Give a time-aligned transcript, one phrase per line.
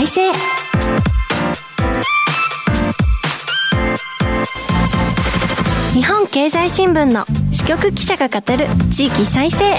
[0.00, 0.32] 再生。
[5.92, 9.78] 日本経済新聞の支局記者が語る地域再生。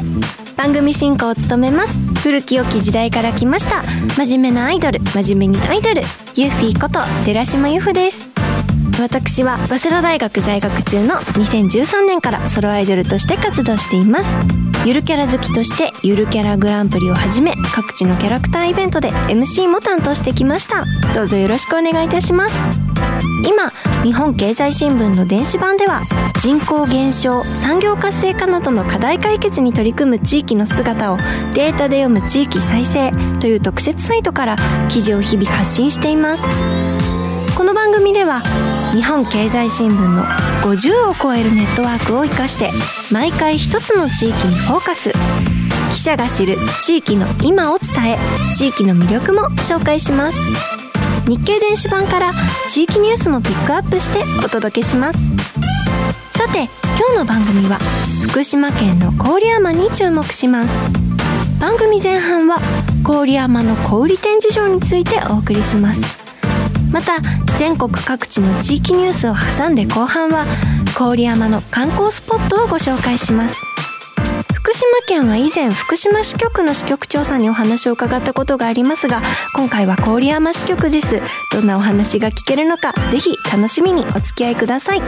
[0.55, 1.97] 番組進行を務めます。
[2.21, 3.82] 古き良き時代から来ました。
[4.15, 5.00] 真面目なアイドル。
[5.00, 6.02] 真面目にアイドル。
[6.36, 8.29] ユーフィーこと寺島由布です。
[9.00, 14.38] 私は早稲田大学在学中の2013年からソロアイドルとして活動しています。
[14.84, 20.86] ゆるキャラ好きとしてゆるキャラグランプリをはじめ各地のキャラクターイベントで MC も担当してきました。
[21.14, 22.56] どうぞよろしくお願いいたします。
[23.46, 23.70] 今
[24.04, 26.02] 日本経済新聞の電子版では
[26.40, 31.18] 人口減少産業活性化などの課題解決に取り組む地域の姿を
[31.54, 34.56] データで読む地域再生という特設サイトから
[34.90, 36.44] 記事を日々発信しています。
[37.61, 38.42] この番組では
[38.92, 40.23] 日本経済新聞の
[40.64, 42.72] 50を超えるネットワークを生かして
[43.14, 45.12] 毎回一つの地域にフォーカス。
[45.94, 48.17] 記者が知る地域の今を伝え
[48.56, 50.39] 地域の魅力も紹介します。
[51.28, 52.32] 日経電子版から
[52.67, 55.20] 地域ニュースもピックアップしてお届けします。
[56.32, 56.67] さて
[56.98, 57.78] 今日の番組は
[58.28, 60.92] 福島県の郡山に注目します。
[61.59, 62.58] 番組前半は
[63.04, 66.20] 郡山の小売展示場についてお送りします。
[66.92, 67.20] また
[67.58, 70.45] 全国各地の地域ニュースを挟んで後半は
[70.98, 73.58] 郡山の観光スポットをご紹介します。
[74.53, 79.22] 福島県は以前福島支局の支局長さんにお話を伺ったことがありますが
[79.53, 81.22] 今回は郡山支局です。
[81.52, 85.02] どんなお話が聞けるのかぜひ楽しみにお付き合いください。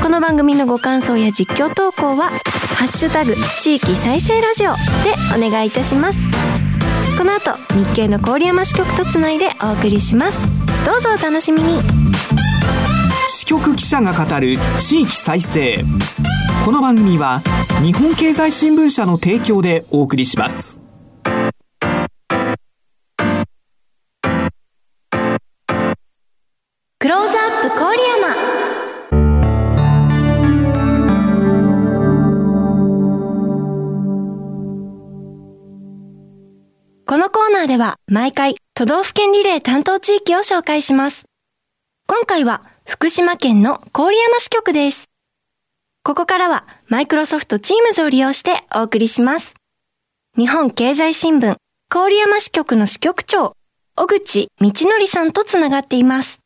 [0.00, 2.30] この番組のご感想や実況投稿は
[2.76, 6.18] 「ハッシュタグ地域再生ラジオ」でお願いいたします。
[7.18, 10.57] この後日経の郡山支局とつないでお送りします。
[10.88, 11.82] どうぞお楽しみに。
[13.28, 15.84] 支局記者が語る地域再生。
[16.64, 17.42] この番組は
[17.82, 20.80] 日本経済新聞社の提供でお送りします。
[26.98, 28.34] クローズアップ郡山。
[37.04, 41.24] このコーナーでは毎回都道府県リレー担当地域を紹介します。
[42.06, 45.06] 今回は福島県の郡山支局です。
[46.04, 49.56] ここからはマイクロソフト Teams を利用してお送りします。
[50.36, 51.56] 日本経済新聞
[51.90, 53.54] 郡山支局の支局長、
[53.96, 56.38] 小口道則さんとつながっています。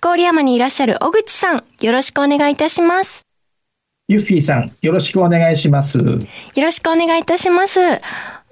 [0.00, 3.22] 郡山にいらっしゃる小口さん、よろしくお願いいたします。
[4.06, 5.98] ユッフィーさん、よろしくお願いします。
[5.98, 6.16] よ
[6.58, 7.80] ろしくお願いいたします。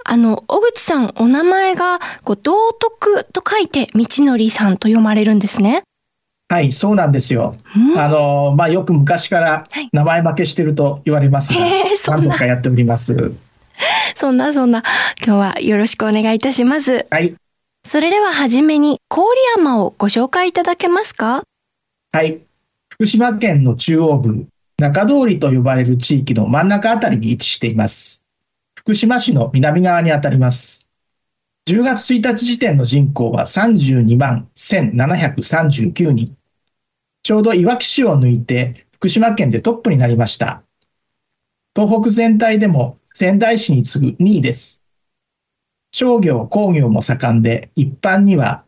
[0.04, 5.82] あの、小口さん、お名前が、こう、道徳と書いて、道則さんと読まれるんですね。
[6.50, 7.56] はい、そうなんですよ。
[7.74, 13.32] うんあの、まあ、よく昔からはい名前負けしてると言われますが、へーそんな何度かやっております。
[14.14, 14.84] そんなそんな、
[15.26, 17.06] 今日はよろしくお願いいたします。
[17.10, 17.34] はい、
[17.84, 19.24] それでははじめに、郡
[19.56, 21.42] 山をご紹介いただけますか？
[22.12, 22.40] はい。
[22.90, 24.46] 福島県の中央部、
[24.78, 28.22] 中通りと呼ばれる地域の真ん中あたりに位置しています。
[28.84, 30.90] 福島市の南側にあたります。
[31.66, 36.36] 10月1日時点の人口は32万1739人。
[37.22, 40.62] ちょうどいわき市を抜いて福島県でトップになりました。
[41.74, 44.82] 東北全体でも仙台市に次ぐ2位です。
[45.90, 48.66] 商業、工業も盛んで、一般には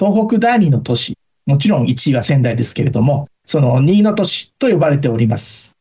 [0.00, 5.76] 東北第二の都市、もちろん1位は仙台ですけれども、その2位の都市と呼ばれております。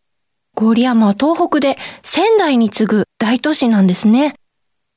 [0.55, 4.35] 郡山は東北で仙台に次ぐ大都市なんですね。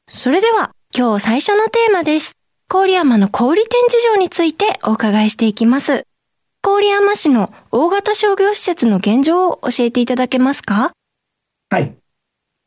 [0.07, 2.33] それでは今日最初のテーマです。
[2.69, 6.05] 郡山の小売展示場についてお伺いしていきます。
[6.63, 10.93] 郡山市の大型商業施設の現状を教えていただけますか？
[11.71, 11.95] はい。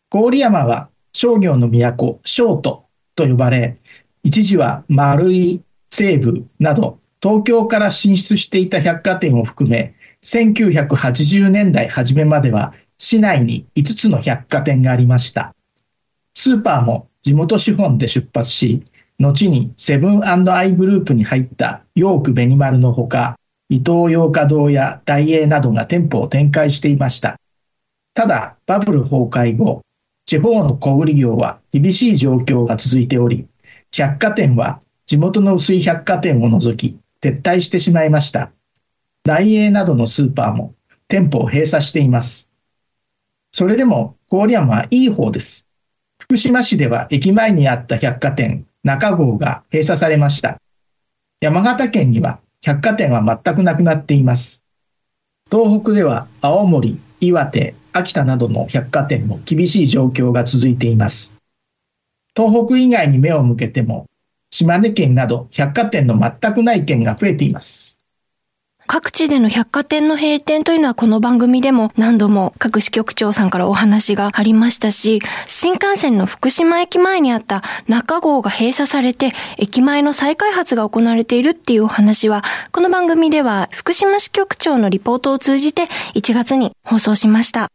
[0.10, 3.78] 郡山は商業の都、商都と呼ばれ、
[4.24, 9.94] 一時は丸井、西部など東京から進出していた百貨店を含め、
[10.24, 15.56] 1980年代初めまでは市内に5つの百貨店がありました。
[16.34, 18.84] スーパーも地元資本で出発し、
[19.20, 23.38] 後にセブンアイグループに入ったヨークベニマルのほか、
[23.70, 27.40] 伊東洋華堂や大英などが店舗を展開していました。
[28.14, 29.82] ただ、バブル崩壊後、
[30.26, 33.48] 地方の小売業は厳しい状況が続いており、
[33.92, 38.52] 百貨店は地元の薄い百貨店を除き撤退してしまいました。
[39.24, 40.76] 大英などのスーパーも
[41.08, 42.53] 店舗を閉鎖しています。
[43.54, 45.68] それでも郡山はいい方です。
[46.20, 50.58] 福島市では駅前にあった百貨店中郷が閉鎖されました。
[51.40, 54.66] 山形県には百貨店は全くなくなっています。
[55.52, 61.36] 東北では青森、岩手、秋田などの百貨店も厳しい状況が続いています。
[62.36, 64.08] 東北以外に目を向けても、
[64.50, 68.03] 島根県など百貨店の全くない県が増えています。
[68.86, 85.84] 各地での百貨店の閉店というのはこの番組でも何度も各支局長さんからお話がありましたし、新幹線の福島駅前にあった中号が閉鎖されて駅前の再開発が行われているっていうお話は、この番組では福島支局長のリポートを通じて
[86.16, 87.70] 1月に放送しました。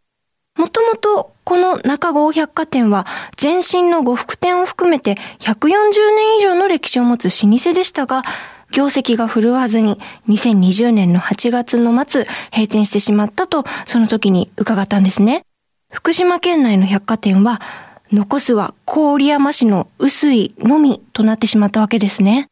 [0.56, 3.06] もともとこの中号百貨店は
[3.40, 5.70] 前身の呉服店を含めて140
[6.16, 8.24] 年以上の歴史を持つ老舗でしたが、
[8.70, 9.98] 業績が振るわずに
[10.28, 15.42] 2020年の8月の末閉店してしまったとその時に伺ったんですね。
[15.90, 17.60] 福島県内の百貨店は
[18.12, 22.46] 残すは郡山市の薄いのみとなってしまったわけですね。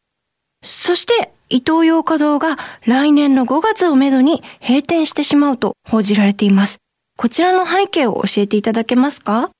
[0.63, 6.79] そして伊東洋華堂が来年の5月をめどに閉店してしまうと報じられています。
[7.15, 9.51] こちらの背景を教えていただけますか？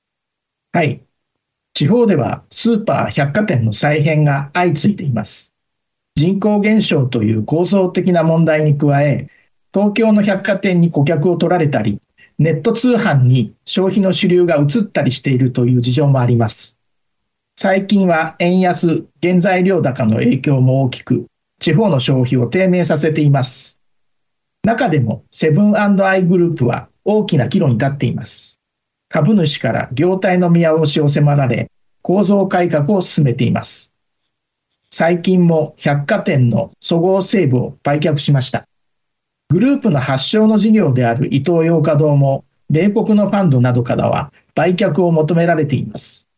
[0.72, 1.00] はい。
[1.72, 5.54] 地方ではスーパー百貨店の再編が相次いでいます。
[6.18, 9.28] 人口減少という構造的な問題に加え、
[9.72, 12.00] 東京の百貨店に顧客を取られたり、
[12.40, 16.80] ネット通販に消費の主流が移ったりしているという事情もあります。
[17.56, 21.26] 最近は円安、原材料高の影響も大きく、
[21.60, 23.80] 地方の消費を低迷させています。
[24.64, 28.58] 中でもセブンアイグループは大きな岐路に立っています。
[29.08, 31.70] 株主から業態の見直しを迫られ、
[32.02, 33.94] 構造改革を進めています。
[34.90, 38.66] 最近も百貨店のそごう・西武を売却しました。
[39.50, 46.28] グループの発祥の事業である伊東洋華堂も、米国のファンドなどからは売却を求められています。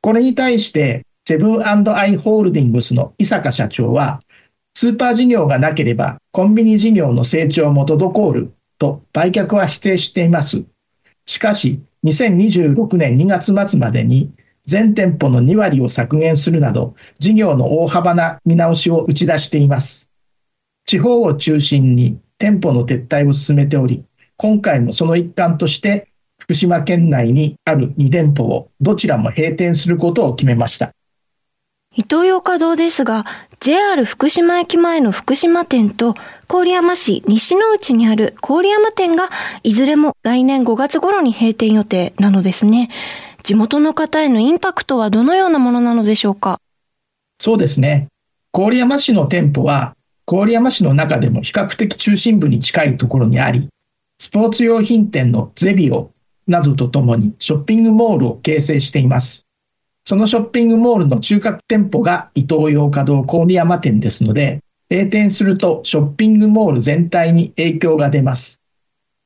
[0.00, 4.22] これに対して、セブンアイ・ホールディングスの伊坂社長は、
[4.74, 10.64] スーパー事業がなければコンビニ事業の成長も滞ると売却は否定しています。
[11.24, 14.30] しかし、2026年2月末までに
[14.66, 20.10] 全店舗の2割を削減するなど、事業の大幅な見直しを打ち出しています。
[20.84, 24.04] 地方を中心に店舗の撤退を進めており、
[24.36, 26.08] 今回もその一環として、
[26.38, 30.92] 福島県内にある2店舗をどちらも閉店することを決めました。
[31.94, 33.24] 伊東洋華堂ですが、
[33.58, 36.14] JR 福島駅前の福島店と
[36.46, 39.30] 郡山市西之内にある郡山店が
[39.62, 42.90] いずれも来年5月頃に閉店予定なのですね。
[43.46, 46.58] 地元の方へのインパクトはどのようなものなのでしょうか？
[47.38, 48.08] そうですね。
[48.52, 49.94] 郡山市の店舗は、
[50.26, 53.68] 郡山市の中でも比較的中心部に近いところにあり、
[54.18, 56.10] スポーツ用品店のゼビオ
[56.48, 59.46] などとともにショッピングモールを形成しています。
[60.04, 64.58] そのショッピングモールの中核店舗が伊東洋華堂郡山店ですので、
[64.90, 68.60] 閉店するとショッピングモール全体に影響が出ます。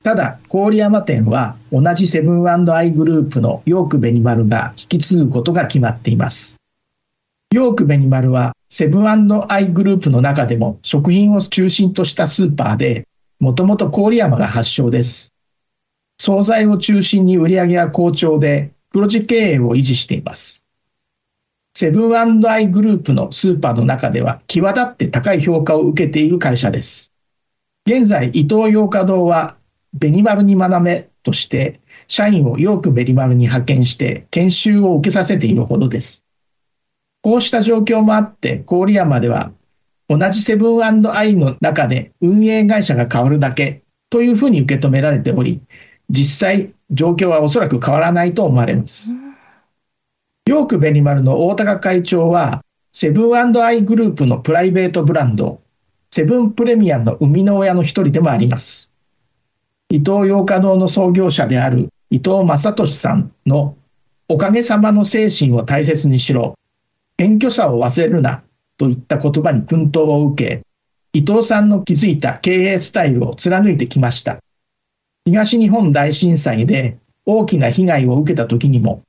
[0.03, 6.57] ただ、郡山店は同じセブンアイグループのヨークベニマルが引き継ぐことが決まっています。
[7.53, 13.09] ヨークベニマルはセブンアイグループの中でも食品を中心としたスーパーで、
[13.41, 15.35] もともと郡山が発祥です。
[16.19, 20.65] 惣菜を中心に売り上げが好調で、黒字経営を維持しています。
[21.77, 27.13] セブンアイグループのスーパーの中では際立って高い評価を受けている会社です。
[27.87, 29.57] 現在、伊東洋華堂は
[29.93, 36.25] ベニマルに学べとして、社員をヨークベニマルに派遣して研修を受けさせているほどです。
[37.23, 39.53] こうした状況もあって、郡山では
[40.09, 45.61] 同じセブンアイの中で運営会社が変わるだけというふうに受け止められており、
[46.09, 49.19] 実際状況はおそらく変わらないと思われます。
[50.49, 55.61] ヨークベニマルの大高会長は、セブンアイグループのプライベートブランド、
[56.11, 58.90] セブンプレミアムの生みの親の一人でもあります。
[59.93, 63.77] 伊東洋華堂の創業者である伊藤正俊さんの
[64.29, 66.55] おかげさまの精神を大切にしろ、
[67.17, 68.45] 謙虚さを忘れるな
[68.79, 70.63] といった言葉に薫陶を受け、
[71.13, 74.39] 伊藤さんの築いた経営スタイルを貫いてきました。
[75.25, 79.01] 東日本大震災で大きな被害を受けた時にも、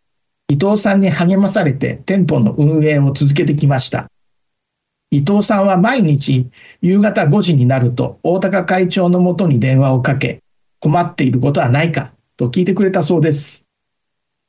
[0.49, 4.07] 伊藤さんに励まされて店舗の運営を続けてきました。
[5.11, 6.49] 伊藤さんは毎日
[6.81, 10.41] 夕方5時になると大高会長のもとに電話をかけ、
[10.81, 13.69] 困っていることはないかと聞いてくれたそうです。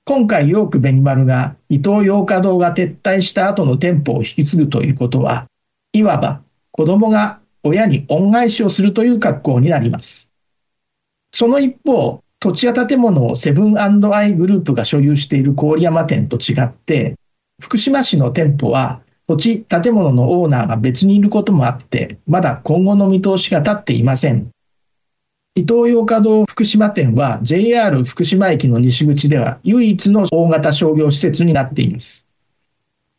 [0.06, 5.46] 今回ヨークベニマルが伊東洋華堂が撤退した後の店舗を引き継ぐということは、
[5.92, 10.32] いわば子供が親に恩返しをするという格好になります。
[11.32, 13.86] その一方、土地や建物をセブンア
[14.24, 17.14] イグループが所有している郡山店と違って、
[17.60, 24.51] 福島市の店舗は土地、建物のオーナーが別にいることもあって、まだ今後の見通しが立っていません。
[25.54, 32.26] 伊東洋華堂福島店は JR 福島駅の西口では唯一の大型商業施設になっています。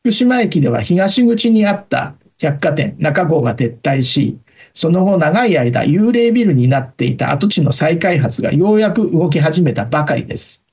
[0.02, 4.40] 福島駅では東口にあった百貨店中郷が撤退し、
[4.74, 10.66] その後長い間幽霊ビルになっていた跡地の再開発がようやく動き始めたばかりです。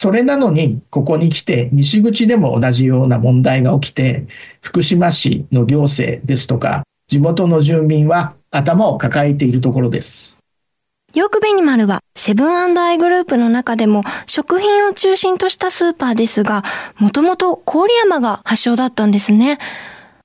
[0.00, 4.24] それなのに、ここに来て西口でも同じような問題が起きて、
[4.62, 10.38] 福島市の行政ですとか、地元の住民は頭を抱えているところです。
[11.14, 16.64] ヨークベニマルはセブンアイグループの中でも食品を中心としたスーパーですが、
[16.98, 19.58] もともと郡山が発祥だったんですね。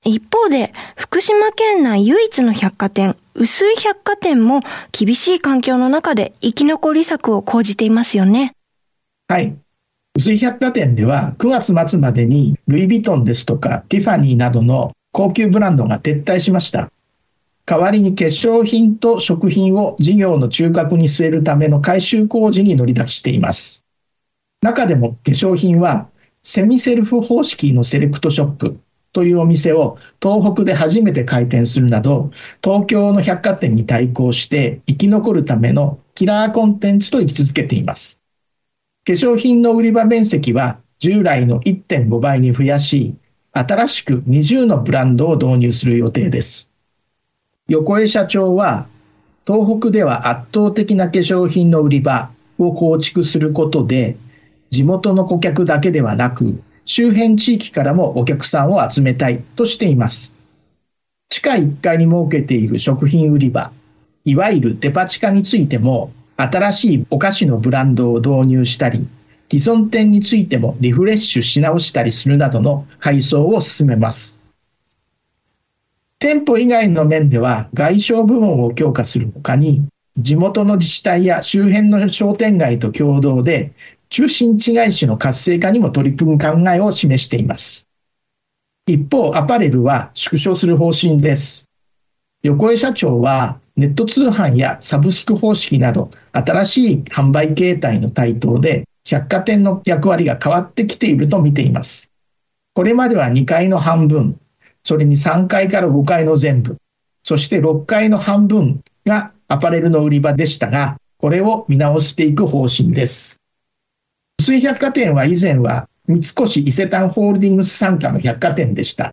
[0.02, 8.54] 一方で、福島県内唯一の百貨店、薄い百貨店も厳しい環境の中で生き残り策を講じていますよね。
[9.28, 9.54] はい。
[10.16, 16.90] 薄い百貨店では9月末までにルイ・ヴィトンですとかティファニーなどの高級ブランドが撤退しました。
[17.70, 23.86] 代わりに化粧品と食品を事業の中核に据えるための改修工事に乗り出しています。
[24.60, 26.08] 中でも化粧品は
[26.42, 28.80] セミセルフ方式のセレクトショップ
[29.12, 38.24] というお店を東北で初めて開店するなど、東京の百貨店に対抗して生き残るためのキラーコンテンツと位置づけています。
[39.06, 43.14] 化粧品の売り場面積は従来の1.5倍に増やし、
[43.52, 46.72] 新しく20のブランドを導入する予定です。
[47.70, 48.88] 横江社長は、
[49.46, 54.16] 東北では圧倒的な化粧品の売り場を構築することで、
[54.70, 60.34] 地元の顧客だけではなく、周辺地域からもお客さんを集めたいとしています。
[61.28, 63.70] 地下1階に設けている食品売り場、
[64.24, 69.06] いわゆるデパ地下についても、新しいお菓子のブランドを導入したり、
[69.48, 74.39] 既存店についてもリフレッシュし直したりするなどの配送を進めます。
[76.20, 83.72] 店舗以外の面では外商部門を強化するほかに、地元の自治体や周辺の商店街と共同で
[84.10, 87.88] 中心地街市の活性化にも取り組む考えを示しています。
[88.86, 91.70] 一方、アパレルは縮小する方針です。
[92.42, 102.12] 横江社長はネット通販やサブスク方式など新しい販売形態の台頭で百貨店の役割が変わってきていると見ています。
[102.74, 104.39] これまでは2階の半分、
[104.82, 106.76] それに3階から5階の全部、
[107.22, 113.40] そして6階の半分がアパレルの売り場でしたが、これを見直していく方針です。
[114.40, 119.12] 水百貨店は以前は三越伊勢丹ホールディングス傘下の百貨店でした。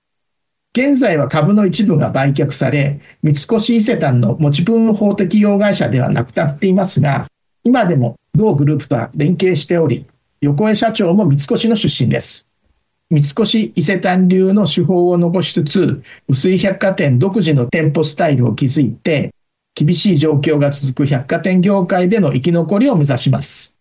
[0.73, 7.25] 現在は株の一部が売却され、三越伊勢丹の持ち分法適用会社ではなくなっていますが、
[7.63, 10.05] 今でも同グループとは連携しており、
[10.39, 12.47] 横江社長も三越の出身です。
[13.09, 19.33] 三越伊勢丹流の手法を残しつつ、薄い百貨店独自の店舗スタイルを築いて、
[19.75, 23.76] 厳しい状況が続く百貨店業界での生き残りを目指します。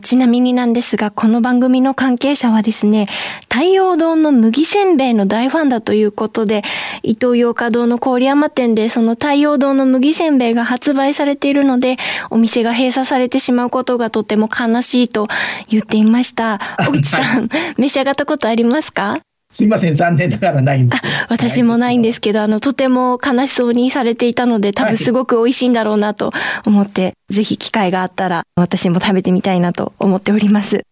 [0.00, 3.06] ちなみになんですが、この番組の関係者はですね、
[3.52, 6.62] 太陽堂の麦せんべいの大ファンだということで、
[7.02, 11.96] 伊東洋華堂の郡山店でその太陽堂の麦せんべいが発売されているので、
[12.30, 15.28] お店が閉鎖されてしまうことがとても悲しいと
[15.68, 16.58] 言っていました。
[16.86, 19.18] 小口さん、 召し上がったことありますか？
[19.50, 20.96] すいません、残念ながらないんで。
[21.28, 26.32] 私もないんですけど、あの、とても悲しそうにされていたので、多分すごく美味しいんだろうなと
[26.66, 30.82] 思って、はい、ぜひ機会があったら、私も食べてみたいなと思っております。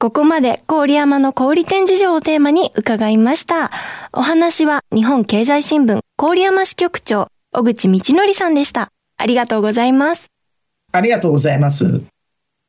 [0.00, 3.70] ここまで郡山の小売店事情をテーマに伺いました。
[4.12, 8.88] お話は日本経済新聞郡山支局長、小口道則さんでした。
[9.18, 10.28] ありがとうございます。
[10.92, 11.84] ありがとうございます。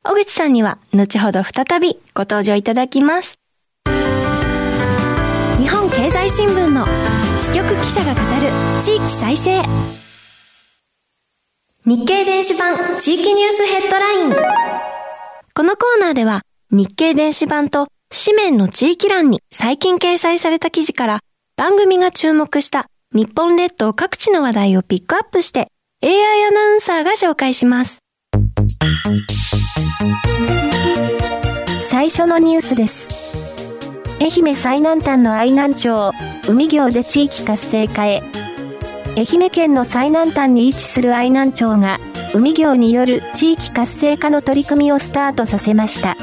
[0.04, 3.39] 小口さんには後ほど再びご登場いただきます。
[6.00, 6.86] 経済新聞の
[7.42, 8.48] 支局記者が語る
[8.82, 9.62] 地域再生
[11.86, 14.34] 日経電子版地域ニュースヘッドライン
[15.54, 21.20] このコーナーでは日経電子版と紙面の地域欄に最近掲載された記事から
[21.58, 25.68] 番組が注目した日本列島各地の話題をピックアップして
[26.02, 28.00] AI アナウンサーが紹介します。
[31.90, 33.19] 最初のニュースです。
[34.22, 36.12] 愛媛最南端の愛南町、
[36.50, 38.22] 海行で地域活性化へ。
[39.16, 42.00] 愛媛県の最南端に位置する愛南町が、
[42.34, 46.18] 海行による地域活性化の取り組みをスタートさせました。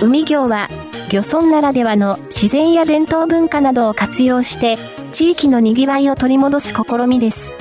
[0.00, 0.68] 海行は、
[1.10, 4.78] 漁村ならではの自然や伝統文化などを活用して、
[5.12, 7.56] 地域の賑わいを取り戻す試みです。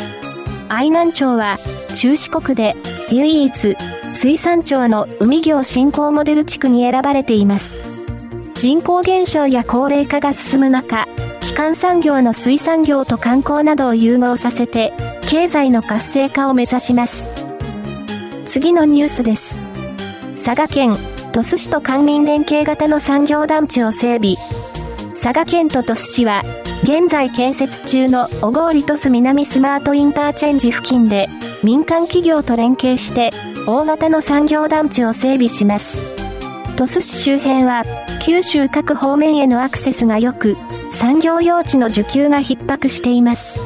[0.70, 1.58] 愛南町は、
[1.96, 2.76] 中四国で
[3.10, 3.76] 唯一、
[4.14, 7.95] 水産庁の海業振興モデル地区に選ばれています。
[8.58, 11.08] 人口減少や高齢化が進む中、
[11.42, 14.94] 基幹産業の水産業と観光などを融合させて、
[15.28, 17.28] 経済の活性化を目指します。
[18.46, 19.58] 次のニュースです。
[20.44, 20.96] 佐賀県、
[21.34, 24.36] 鳥栖市と官民連携型の産業団地を整備。
[25.22, 26.42] 佐賀県と鳥栖市は、
[26.84, 31.28] 現在建設中の小郡鳥栖南スマートインターチェンジ付近で、
[31.62, 33.32] 民間企業と連携して、
[33.68, 35.98] 大型の産業団地を整備します。
[36.78, 37.84] 鳥栖市周辺は、
[38.26, 40.56] 九州各方面へのアクセスが良く、
[40.92, 43.60] 産業用地の受給が逼迫しています。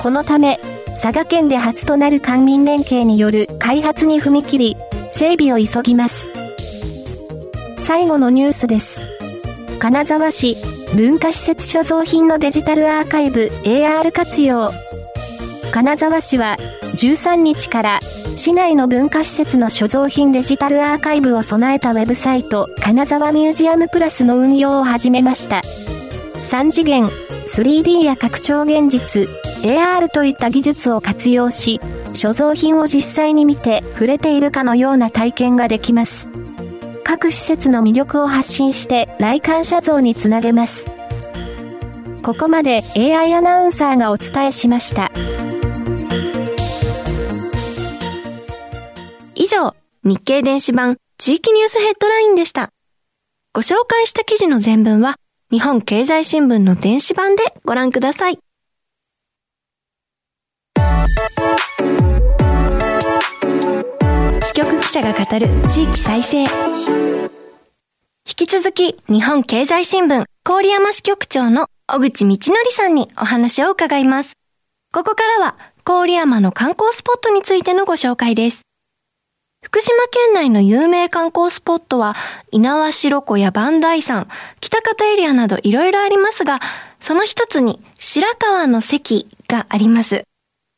[0.00, 0.60] このため、
[1.02, 4.76] 佐賀県で初となる官民連携による開発に踏み切り、
[5.16, 6.30] 整備を急ぎます。
[7.78, 9.02] 最後のニュースです。
[9.80, 10.56] 金沢市
[10.94, 14.70] 文化施設所蔵品のデジタルアーカイブ AR 活用
[15.72, 16.56] 金沢市は
[17.00, 18.00] 13日から
[18.36, 25.62] 市内の文化施設の所蔵品デジタルアーカイブを備えたウェブサイト金沢ミュージアムプラスの運用を始めました
[26.50, 29.30] 3次元 3D や拡張現実
[29.62, 31.80] AR といった技術を活用し
[32.14, 36.30] 所蔵品を実際に見て触れているかのような体験ができます
[37.02, 40.94] 各施設の魅力を発信して来館者像につなげます。
[42.22, 45.10] ここまで AI アナウンサーがお伝えしました。
[50.10, 52.70] 日経電子版地域ニュースヘッドラインでした。
[53.52, 55.14] ご紹介した記事の全文は
[55.52, 58.40] 日本経済新聞の電子版でご覧ください。
[64.42, 66.42] 支局記者が語る地域再生。
[66.42, 66.48] 引
[68.34, 74.32] き続き、日本経済新聞郡山支局長の小口道則さんにお話を伺います。
[74.92, 78.62] ここからは、郡山の観光スポットについてのご紹介です。
[79.62, 82.16] 福島県内の有名観光スポットは、
[82.50, 84.26] 猪苗代湖や磐梯山、
[84.60, 86.60] 北方エリアなどいろいろありますが、
[86.98, 90.24] その一つに白川の関があります。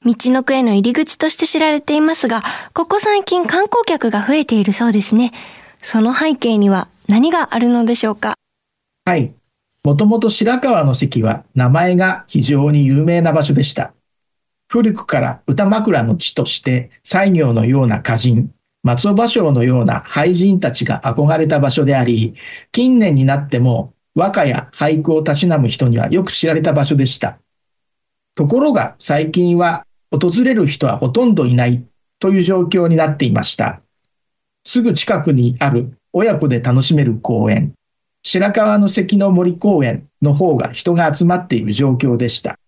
[0.04, 2.42] 道の区への入り口として知られていますが、
[2.74, 5.32] ここ最近観光客が増えているそうですね。
[5.80, 8.34] その背景には何があるのでしょうか？
[9.04, 9.32] はい。
[9.84, 13.94] もともと白川の関は名前が非常に有名な場所でした。
[14.68, 18.50] 古くから歌枕の地として西行のような歌人、
[18.82, 22.34] 松尾芭蕉のような俳人たちが憧れた場所であり、
[22.72, 27.38] 近年になっても和歌や俳句をたしなむ人にはよく知られた場所でした。
[28.34, 31.84] ところが最近は訪れる人はほとんどいない
[32.18, 33.80] という状況になっていました。
[34.64, 37.74] すぐ近くにある親子で楽しめる公園、
[38.22, 42.58] 白川の関の森公園の方が人が集まっている状況でした。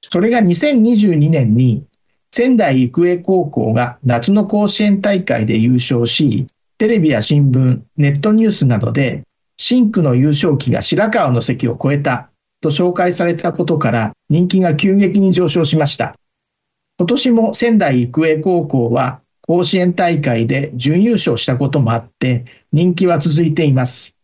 [0.00, 1.84] それが2022年に
[2.30, 6.46] 仙台育英高校が夏の甲子園大会で優勝し、
[6.78, 9.22] テレビや新聞、ネットニュースなどで、
[9.56, 16.14] 新区の優勝旗が白川の関を超えたと紹介されたことから人気が急激に上昇しました。
[16.98, 24.16] 今年も仙台育英高校は甲子園大会で準優勝したこともあって人気は続いています。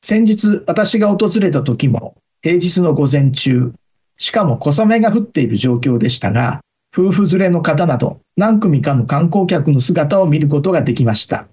[0.00, 3.72] 先日私が訪れた時も平日の午前中、
[4.16, 6.60] しかも小雨が降っている状況でしたが、
[6.92, 11.46] 夫婦連れの方など何組かの観光客の姿を見ることができました。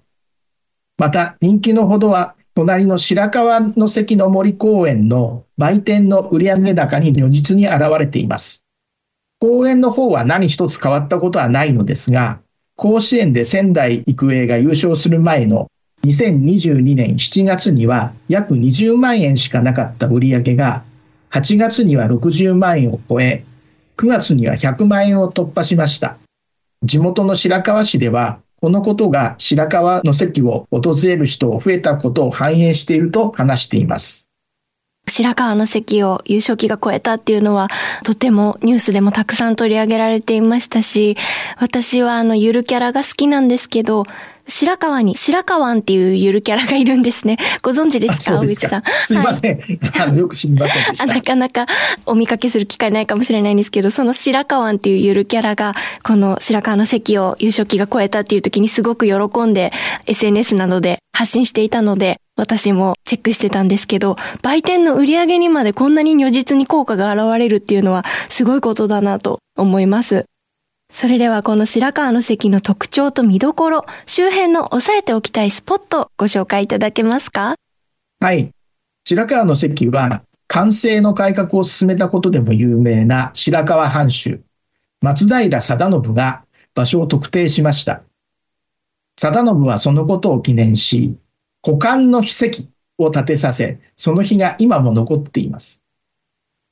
[0.96, 8.64] また人気のほどは隣の白川の関の森公園の売店の売上高に如実に現れています。
[9.38, 12.40] 公園の方は何一つ変わったことはないのですが、
[12.74, 15.68] 甲子園で仙台育英が優勝する前の
[16.04, 20.82] 2022年7月には約20万円しかなかった売り上げが
[21.30, 23.44] 8月には60万円を超え、
[23.98, 26.18] 9月には100万円を突破しました。
[26.84, 34.30] 地元の白河市では、このことが白河の席を訪れる人を増えたことを反映していると話しています。
[35.08, 37.68] 白川の関を優勝旗が超えたっていうのは、
[38.04, 41.16] とてもニュースでもたくさん取り上げられていましたし、
[41.58, 44.04] 私はあのゆるキャラが好きなんですけど、
[44.48, 47.36] 白川に白川っていうゆるキャラがいるんですね。
[47.62, 48.82] ご存知ですか、小口さん？
[49.04, 49.58] すみません。
[49.58, 51.06] はい、 よく知りませんでした。
[51.06, 51.66] なかなか
[52.06, 59.72] お見かけする機会ないかもしれないんですけど、その白川っていうゆるキャラが、この白川の席を優勝旗が超えたっていう時にすごく喜んで、
[60.06, 70.24] SNS などで発信していたので、私もチェックしてたんですけど、売店の売り上げにまでこんなに如実に効果が現れるっていうのはすごいことだなと思います。
[70.90, 77.54] それではこの白川の関の特徴と見どころ、周辺の押さえておきたいスポットご紹介いただけますか？
[78.20, 78.50] はい。
[79.06, 84.40] 白川の関は、完成の改革を進めたことでも有名な白川藩主、
[85.02, 88.02] 松平定信が場所を特定しました。
[89.14, 91.16] 定信はそのことを記念し、
[91.64, 92.62] 股間の秘跡
[92.96, 95.84] を建てさせ、その日が今も残っています。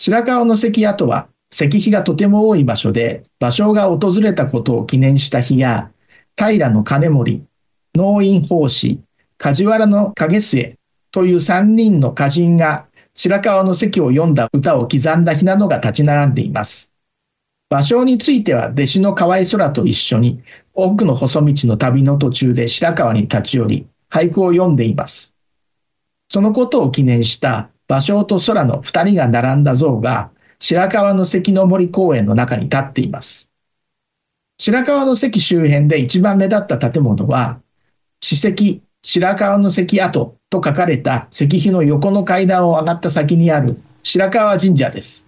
[0.00, 5.90] 白川の関跡は石碑がとても多い場所で、場所が訪れたことを記念した日や、
[6.36, 7.44] 平の金森、
[7.94, 9.00] 農院法師、
[9.38, 10.76] 梶原の影末
[11.10, 16.92] という3人の歌人が白河の関を読んだ歌を刻んだ日などが立ち並んでいます。
[17.70, 20.42] 芭蕉については弟子の河合空と一緒に
[20.74, 25.38] 多くの細道の旅の途中で白河に立ち寄り俳句を読んでいます。
[26.28, 33.52] そのことを記念した芭蕉と空の二人が並んだ像が白河の関の森公園の中に立っています。
[34.58, 37.60] 白河の関周辺で一番目立った建物は、
[38.20, 45.26] 史跡白河の関跡と書かれた石碑の横の階段を上がった先にある白河神社です。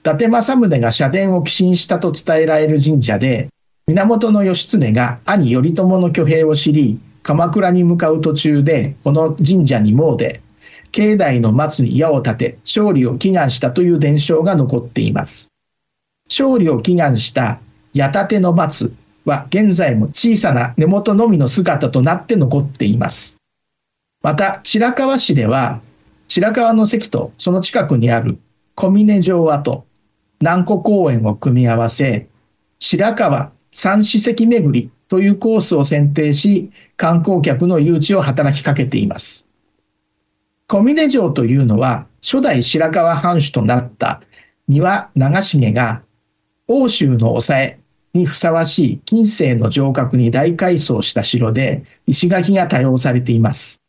[0.00, 3.48] 伊達政宗が社殿を寄進したと伝えられる神社で、
[3.86, 10.40] 源義経が兄頼朝の挙兵を知り、鎌倉に向かう途中で、この神社に詣で
[10.92, 15.52] 境内の松に矢を立て、勝利を祈願したという伝承が残っています。
[16.28, 17.58] 勝利を祈願した
[17.94, 18.92] 矢立ての松
[19.24, 23.38] は現在も小さな根元のみの姿となって残っています。
[24.22, 25.80] また、白河市では、
[26.28, 28.38] 白河の関とその近くにある
[28.74, 29.86] 小峰城跡、
[30.40, 32.28] 南湖公園を組み合わせ、
[32.78, 39.47] 白河三史跡巡りというコースを選定し、観光客の誘致を働きかけています。
[40.70, 44.20] 小峰城というのは、初代白河藩主となった
[44.68, 46.02] 丹羽長重が、
[46.66, 47.80] 欧州の抑え
[48.12, 53.82] にふさわしい近世の城郭に大改装した城で、石垣が多用されています。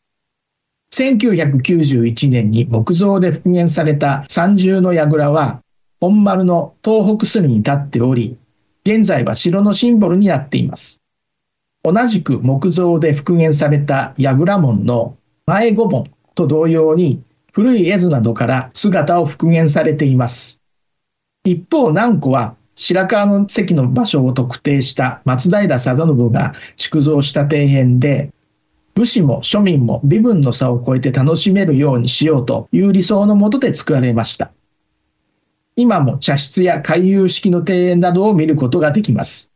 [0.93, 5.61] 1991年に木造で復元された三重の櫓は、
[5.99, 8.37] 本丸の東北隅に立っており、
[8.85, 11.03] 現在は城のシンボルになっています。
[11.83, 16.05] 同じく木造で復元された櫓門の前五門
[16.39, 17.21] と同様に、
[17.51, 20.61] 古い絵図などから姿を復元されています。
[21.43, 28.31] 一方、南湖は白河の関の場所を特定した松平定信が築造した庭園で、
[28.95, 34.51] 武士も庶民も身分の差を超えて楽しめるようにしようという理想のもとで作られました。
[35.75, 39.53] 今も茶室や回遊式の庭園などを見ることができます。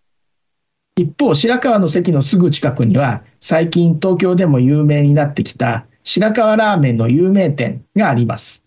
[0.96, 8.66] 一方、白河の関のすぐ近くには、最近東京でも有名になってきた白河ラーメンの有名店があります。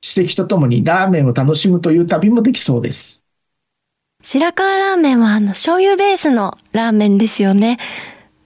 [0.00, 3.24] 史跡とともにラーメンを楽しむという旅もできそうです。
[4.22, 7.78] 白河ラーメンはあの醤油ベースのラーメンですよね。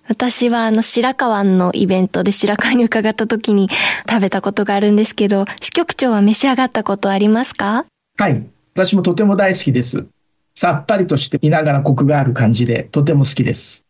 [0.07, 3.71] 私はあの白河のイベントで白河に伺った時に
[4.07, 7.87] 食べたことがあるんですけど、支局長は召し上がったことありますか？
[8.19, 8.45] はい。
[8.75, 10.07] 私もとても大好きです。
[10.55, 13.87] さっぱりとしていながらコクがある感じでとても好きです。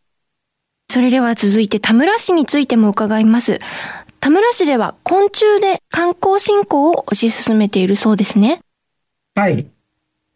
[0.89, 3.59] それでは続いて田村市についても伺います。
[4.23, 8.61] 田村市では昆虫で観光振興を推し進めているそうですね。
[9.35, 9.67] はい。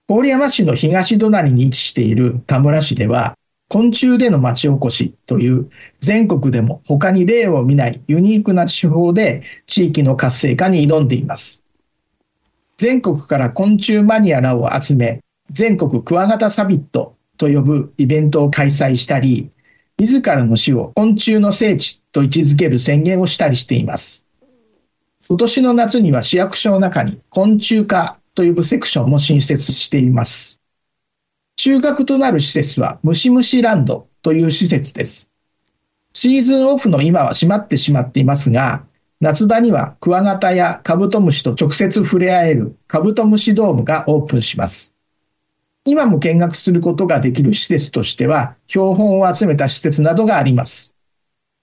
[0.09, 3.37] 郡山市の東隣に位置している田村市では、
[3.69, 5.69] 昆虫での町おこしという
[5.99, 11.63] 全国でも他に例を見ないユニークな手法で地域の活性化に挑んでいます。
[12.75, 19.49] 全国から昆虫マニアらを集め、全国クワガタサミットと呼ぶイベントを開催したり、
[19.99, 24.27] 自らの死を昆虫の聖地と位置づける宣言をしたりしています。
[25.27, 30.61] 今年の夏には市役所の中に昆虫課という部セクションも新設しています。
[31.55, 35.31] 中核となる施設はムシムシランドという施設です。
[36.13, 38.85] シーズンオフの今は閉まってしまっていますが、
[39.19, 44.96] 夏場にはクワガタやカブトムシと直接触れ合えるカブトムシドームがオープンします。
[45.89, 50.97] 今も見学することができる施設としては、標本を集めた施設などがあります。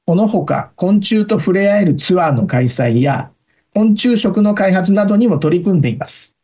[0.07, 3.31] このほか、昆虫と触れ合えるツアーの開催や、
[3.75, 6.39] 昆虫食の開発などにも取り組んでいます。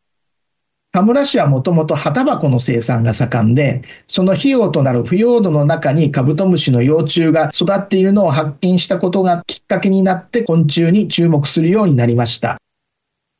[0.92, 12.58] 田村市はもともと旗箱の生産が盛んで、その費用となる腐葉土の中にカブトムシの幼虫が育っているのを発見したことがきっかけになって昆虫に注目するようになりました。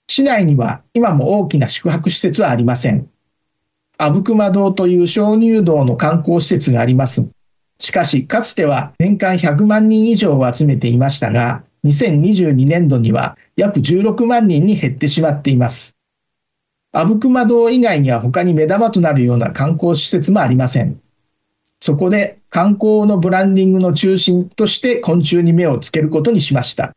[0.08, 3.10] 市内には今も大きな宿泊施設はありません。
[4.02, 7.28] 阿武隈堂という鍾乳洞の観光施設があります。
[7.78, 15.98] しかし、かつては年間100万人以上を集めていましたが、2022年度には約16万人に減ってしまっています。
[16.92, 20.98] 阿武隈堂以外には他に目玉となるような観光施設もありません。
[21.78, 26.94] そこで観光のブランディングの中心として昆虫に目をつけることにしました。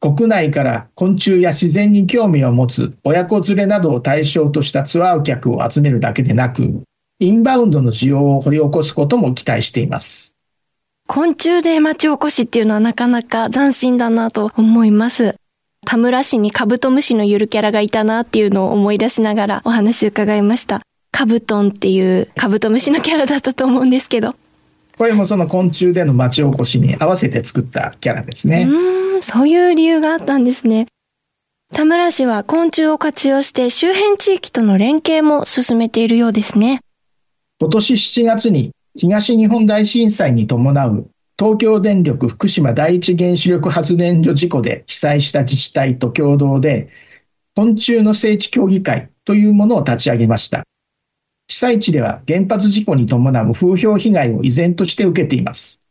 [0.00, 6.82] 国内から昆虫や自然に興味を持つ親子連れなどを対象としたツアー客を集めるだけでなく、
[7.18, 10.36] インバウンドの需要を掘り起こすことも期待しています。
[11.08, 15.36] 昆虫で町おこしっていうのはなかなか斬新だなと思います。
[15.86, 20.82] 田村市にカブトムシのゆるキャラがいたなっていうのを思い出しながらお話伺いました。
[21.12, 24.34] カブトンっていうカブトムシのキャラだったと思うんですけど。
[24.96, 28.66] これもその昆虫での町おこしに合わせて作ったキャラですね。
[28.68, 30.86] うん、そういう理由があったんですね。
[31.72, 36.80] 田村市は昆虫を活用して周辺地域との連携も進めているようですね。
[37.60, 46.88] 今年7月に東日本大震災に伴う東京電力福島第一原子力発電所事故で被災した自治体と共同で
[47.54, 50.64] 昆虫の聖地協議会というものを立ち上げました。
[51.48, 55.82] 被災地では原発事故に伴う風評被害を依然として受けています。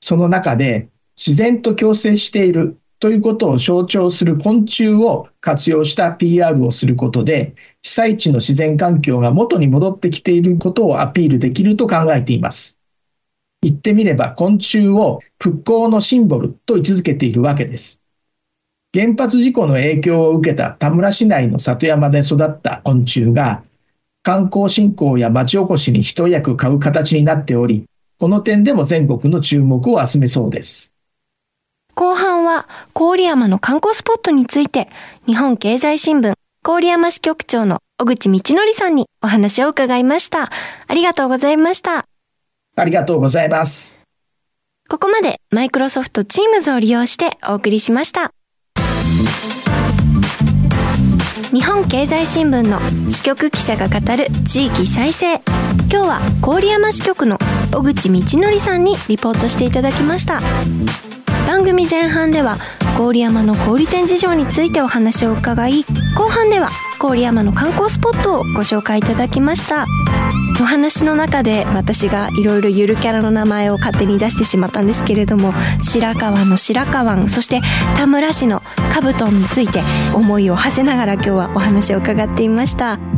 [0.00, 12.80] その中で自然と共生しているということを象徴する昆虫を活用した PR をすることで、被災地の自然環境が元に戻ってきていることをアピールできると考えています。
[13.62, 18.02] 言ってみれば昆虫を復興のシンボルと位置づけているわけです。
[18.94, 23.62] 原発事故の影響を受けた田村市内の里山で育った昆虫が
[24.26, 27.84] 観光振興や町おこしに一役買う形になっており、
[28.18, 30.96] この点でも全国の注目を集めそうです。
[31.94, 34.88] 後半は郡山の観光スポットについて、
[35.28, 36.34] 日本経済新聞
[36.64, 40.50] 郡山支局長の小口道則さんにお話を伺いました。
[40.88, 42.04] ありがとうございました。
[42.74, 44.08] ありがとうございます。
[44.88, 48.32] ここまでマイクロソフト Teams を利用してお送りしました。
[51.52, 52.80] 日本経済新聞の
[53.10, 55.34] 支局記者が語る地域再生。
[55.88, 57.38] 今日は郡山支局の
[57.72, 60.40] 小口道則さんにリポートしていただきました。
[61.46, 62.58] 番組前半では
[62.98, 65.84] 郡山の小売店事情についてお話を伺い
[66.16, 69.86] 後半では郡山の観光スポットをご紹介いただきました。
[70.58, 77.60] お話の中で私がいろいろゆるキャラの名前を勝手に出してしまったんですけれども白川の白川そして
[77.96, 79.82] 田村市のカブトンについて
[80.14, 83.15] 思いを馳せながら今日はお話を伺っていました。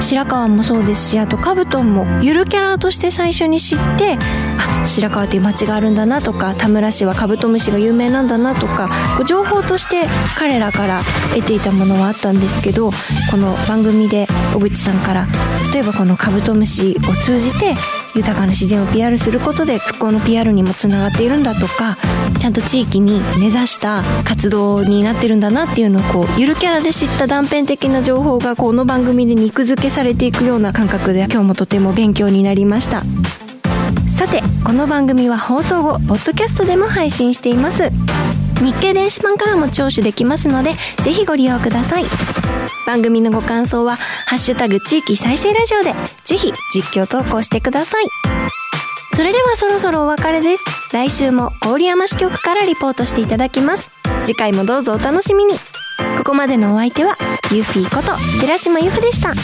[0.00, 4.18] 白川もそうですしあとカブトンもゆるキャラとして最初に知って
[4.58, 8.88] あ白川という町があるんだなとか田村市はカブトムシが有名なんだなとか
[9.26, 10.06] 情報として
[10.38, 11.02] 彼らから
[11.34, 12.90] 得ていたものはあったんですけど
[13.30, 15.26] この番組で小口さんから
[15.72, 17.74] 例えばこのカブトムシを通じて
[18.14, 21.96] 豊かな自然を PR することで復興の PR にもつながっているんだとか
[22.38, 33.02] ちゃんと地域に根ざした活動になってるんだなっていうのをこうゆるキャラで知った断片的な情報がこの番組で肉付けされていくような感覚で今日もとても勉強になりました。
[34.16, 37.90] さてこの番組は放送後ポッドキャストでも配信しています。
[38.62, 42.04] 日経電子版からも聴取できますのでぜひご利用ください。
[42.86, 48.06] 番組のご感想は「ハッシュタグ地域再生ラジオ」でぜひ実況投稿してください。
[49.14, 50.64] それではそろそろお別れです。
[50.92, 53.90] 来週も郡山支局からリポートしていただきます。
[54.24, 55.54] 次回もどうぞお楽しみに。
[56.16, 57.16] ここまでのお相手は
[57.50, 59.34] ゆフィーこと寺島由布でした。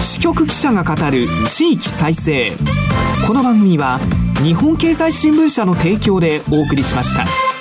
[0.00, 2.52] 支局記者が語る地域再生。
[3.26, 3.98] この番組は
[4.42, 7.57] 日本経済新聞社の提供でお送りしました。